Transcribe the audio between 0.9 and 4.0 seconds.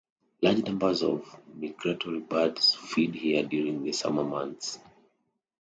of migratory birds feed here during the